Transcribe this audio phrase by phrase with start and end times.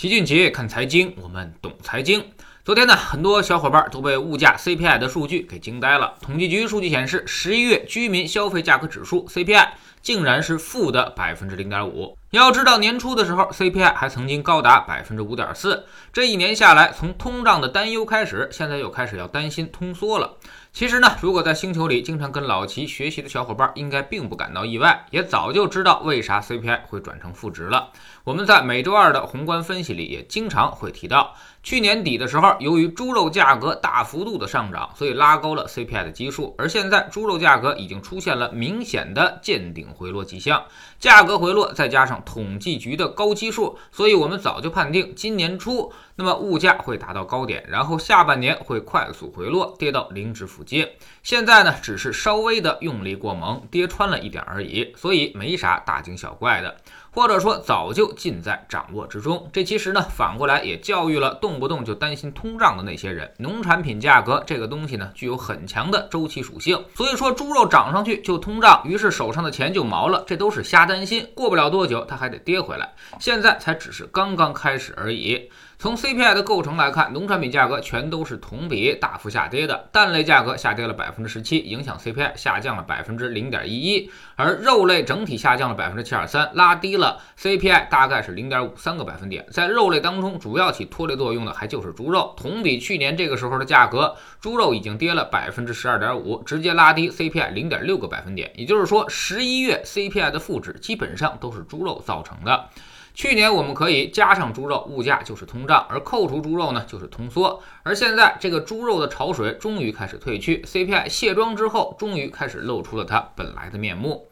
[0.00, 2.24] 齐俊杰看财经，我们懂财经。
[2.64, 6.14] 昨天呢，很多小伙伴都被物价 CPI 的数据给惊呆了。
[6.22, 9.68] 统计局数据显示，十一月居民消费价格指数 CPI
[10.00, 12.16] 竟然是负的百分之零点五。
[12.30, 15.84] 要知道，年初的时候 CPI 还曾经高达百分之五点四。
[16.12, 20.36] 这一年下来，从通胀的担忧开始，现在又开始要担心通缩了。
[20.72, 27.90] 其实呢，如果在星球里经常跟老齐学习的小伙伴，应该并不感到意外，也早就知道为啥 CPI 会转成负值了。
[28.22, 31.34] 我们在每周二的宏观分析里也经常会提到，
[31.64, 36.54] 去年底的时候，由于猪肉价格大幅度的上涨，所以拉高了 CPI 的基数。
[36.56, 40.62] 而现在猪肉价格已经出现了明显的见顶回落迹象，
[41.00, 45.92] 价格回落再加上统计局的高基数，所以我们早就判定今年初。
[46.16, 50.86] 那么物价会达到高点，然后下半年会快速回落，跌到零值附近。
[51.22, 56.76] 现在呢，只是稍微的用力过猛，跌穿了一点而已，所以没啥大惊小怪的，
[57.12, 59.48] 或者说早就尽在掌握之中。
[59.52, 63.32] 这其实呢，反过来也教育了动不动就担心通胀的那些人。
[63.38, 71.26] 农产品价格这个东西呢，具有很强的周期属性，所以说猪肉涨上去就通胀，于是手上的钱就毛了，这都是瞎担心。
[71.34, 72.92] 过不了多久，它还得跌回来。
[73.18, 75.50] 现在才只是刚刚开始而已。
[75.78, 79.88] 从 CPI 的构成来看，农产品价格全都是同比大幅下跌的。
[79.90, 89.44] 蛋类价格下跌了百分之十七，影响 CPI 下降了百分之零点一一，而肉类整体下降了百分之七点三，拉低了了 CPI 大概是零点五三个百分点。
[89.50, 92.32] 在肉类当中，主要起拖累作用的还就是猪肉。
[92.36, 98.52] 同比去年这个时候的价格，猪肉已经跌了百分之十二点五，直接拉低 CPI 零点六个百分点。
[98.54, 102.68] 也就是说，十一月 CPI 的负值基本上都是猪肉造成的。
[103.12, 107.60] 去年我们可以加上猪肉，物价就是通胀；而扣除猪肉呢，就是通缩。
[107.82, 114.28] 而现在这个猪肉的潮水终于开始退去，CPI 卸妆之后，终于开始露出了它本来的面目。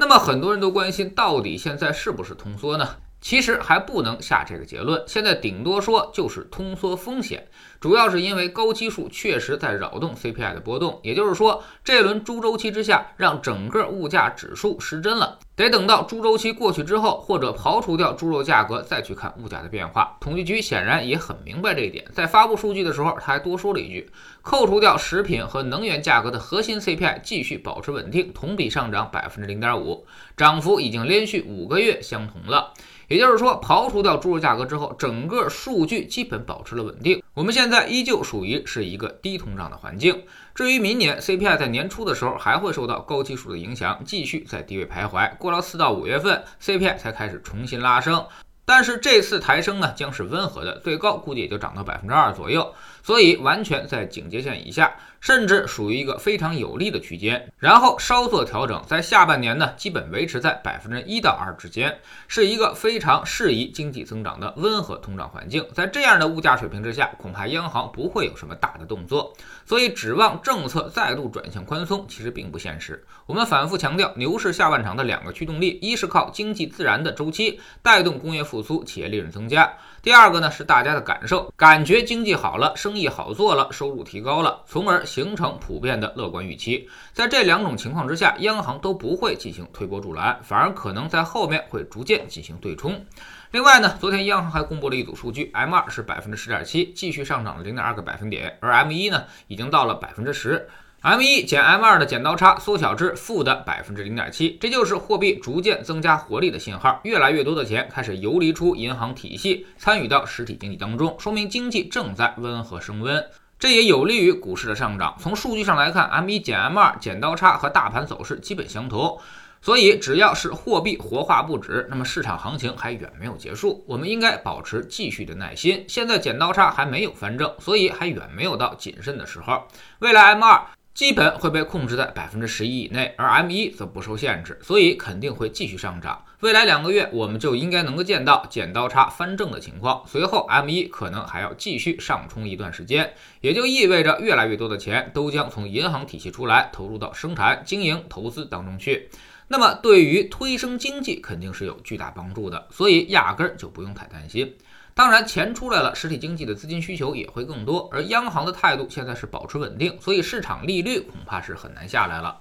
[0.00, 2.96] 那么很多人都关心，到底现在是不是通缩呢？
[3.20, 7.46] 其实还不能下这个结论，现在顶多说就是通缩风险，
[7.80, 15.38] 主要是因为高基数确实在扰动 CPI 的波动，也就是说，这轮猪周期之下，让整个物价指数失真了。
[15.56, 20.18] 得等到猪周期过去之后，或者刨除掉猪肉价格，再去看物价的变化。
[20.20, 24.10] 统计局显然也很明白这一点，在发布数据的时候，他还多说了一句：
[24.42, 30.04] 扣除掉食品和能源价格的核心 CPI 继续保持稳定，同比上涨百分之零点五，
[30.36, 32.74] 涨幅已经连续五个月相同了。
[33.08, 37.19] 也就是说，刨除掉猪肉价格之后，整个数据基本保持了稳定。
[37.32, 40.24] 我们现在依旧属于是一个低通胀的环境。
[40.52, 45.36] 至于明年 CPI 在年初的时候还会受到高基数的影响，继续在低位徘徊。
[45.36, 48.26] 过了四到五月份，CPI 才开始重新拉升。
[48.64, 54.92] 但是这次抬升呢，将是温和的，最高估计也就涨到百分之二左右，所以完全在警戒线以下。
[55.20, 65.64] 甚至属于一个非常有利的区间，然后稍作调整，在下半年呢，基本维持在百分之一到二之间，是一个非常适宜经济增长的温和通胀环境。
[65.74, 69.34] 在这样的物价水平之下，恐怕央行不会有什么大的动作，
[69.66, 73.04] 所以指望政策再度转向宽松，其实并不现实。
[73.26, 79.70] 我们反复强调，牛市下半场的两个驱动力，一是靠经济自然的周期带动工业复苏，企业利润增加。
[80.02, 86.88] 第二个呢是大家的感受，感觉经济好了，生意好做了，收入提高了，从而形成普遍的乐观预期。
[87.12, 93.04] 在这两种情况之下，央行都不会进行推波助澜，反而可能在后面会逐渐进行对冲。
[93.50, 100.66] 另外呢，昨天央行还公布了一组数据，M2 是百分之十点七，继续上涨了零点二个百分点，而 M1 呢已经到了百分之十。
[101.02, 107.00] M 一减 M 二的剪刀差缩小至负的百分之零点七，这就是货币逐渐增加活力的信号。
[107.04, 113.24] 越来越多的钱开始游离出银行体系，参与到实体经济当中，说明经济正在温和升温。
[113.58, 115.16] 这也有利于股市的上涨。
[115.18, 119.18] 从数据上来看，M 一减 M 二剪刀差和大盘走势基本相同，
[119.62, 123.82] 所以只要是货币活化不止，那么市场行情还远没有结束。
[123.88, 125.82] 我们应该保持继续的耐心。
[125.88, 129.66] 现在剪刀差还没有翻正，所以还远没有到谨慎的时候。
[130.00, 130.60] 未来 M 二。
[130.92, 136.24] 基本会被控制在百分之十一以内，而 M 一则不受限制，所以肯定会继续上涨。
[136.40, 140.02] 未来两个月，我们就应该能够见到剪刀差翻正的情况。
[140.06, 149.08] 随后，M 一可能还要继续上冲一段时间，也就意味着越来越多的钱都将从银行体系出来，投入到生产、经营、投资当中去。
[149.48, 154.54] 那么，对于推升经济肯定是有巨大帮助的，所以压根儿就不用太担心。
[154.94, 157.88] 当然，钱出来了，实体经济的资金需求也会更多。
[157.92, 162.38] 而央行的态度现在是保持稳定，所以市场利率恐怕是很难下来了。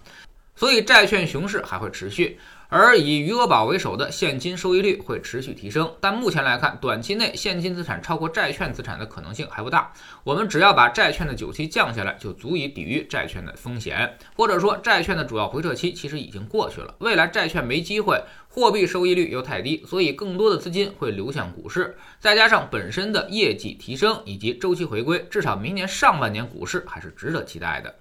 [0.60, 2.38] 所以债券熊市还会持续。
[2.68, 9.92] 而以余额宝为首的现金收益率会持续提升，但目前来看，短期内现金资产超过债券资产的可能性还不大。
[10.24, 14.16] 我们只要把债券的久期降下来，就足以抵御债券的风险。
[14.36, 21.98] 或者说，债券的主要回撤期其实已经过去了，未来债券没机会，货币收益率又太低，所以更多的资金会流向股市。
[22.20, 27.96] 再加上本身的业绩提升以及周期回归，至少明年上半年股市还是值得期待的。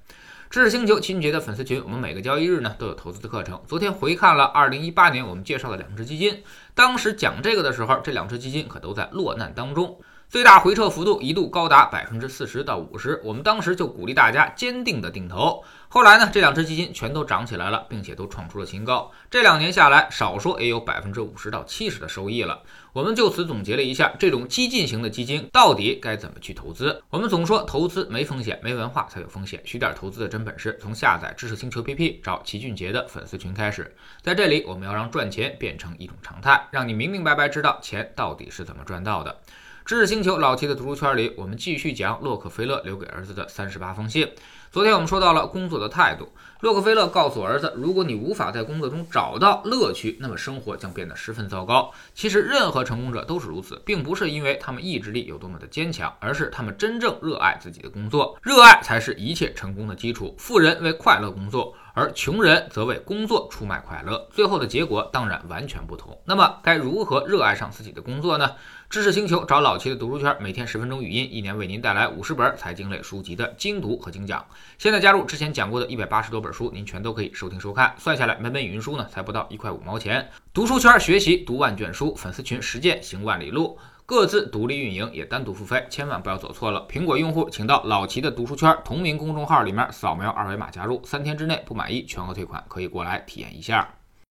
[0.50, 3.60] 知识星球秦杰的粉丝群，我们每个交易日呢都有投资的课程。
[3.66, 6.42] 昨天回看了二零一八年我们介绍的两只基金，
[6.74, 10.00] 当时讲这个的时候，这两只基金可都在落难当中。
[10.30, 15.64] 最大回撤幅度一度高达百分之四十到五十，我们当时就鼓励大家坚定的定投。
[15.88, 19.10] 后来呢，这两只基金全都涨起来了，并且都创出了新高。
[19.30, 22.60] 这两年下来，少说也有百分之五十到七十的收益了。
[22.92, 27.02] 我们就此总结了一下，这种激进型的基金到底该怎么去投资？
[27.08, 29.58] 我们总说投资没风险，没文化才有风险。
[29.64, 33.96] 学点投资的真本事，从下载知识星球 P P 找齐俊杰的粉丝群开始。
[34.20, 39.34] 在这里，我们要让赚钱变成一种常态，让你明明白白知道钱到底是怎么赚到的。
[39.88, 44.28] 知识星球老七的读书圈里，我们继续讲洛克菲勒留给儿子的三十八封信。
[44.70, 46.28] 昨天我们说到了工作的态度，
[46.60, 51.90] 洛克菲勒告诉儿子，如果你无法在工作中找到乐趣，那么生活将变得十分糟糕。
[52.12, 60.34] 其实任何成功者都是如此，并不是因为他们意志力有多么的坚强，而是他们真正热爱自己的工作，热爱才是一切成功的基础。
[60.38, 61.74] 富人为快乐工作。
[61.94, 66.16] 而穷人则为工作出卖快乐，最后的结果当然完全不同。
[66.24, 68.52] 那么该如何热爱上自己的工作呢？
[68.88, 74.46] 知识星球找老齐的读书圈，每天十分钟语音，一年为您带来五十本财经类书籍的精读和精讲。
[74.78, 77.94] 现在加入之前讲过的一百八十多本书，您全都可以收听收看。
[77.98, 80.28] 算下来每本语音书呢，才不到一块五毛钱。
[80.52, 83.78] 读书圈学习读万卷书，粉丝群实践行万里路。
[84.06, 86.86] 各自独立运营，也单独付费，千万不要走错了。
[86.88, 93.97] 苹果用户请到老齐的读书圈同名公众号里面扫描二维码加入，三天之内不满意全额退款，可以过来体验一下。